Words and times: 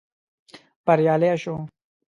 بريالي 0.85 1.31
شوو. 1.41 1.57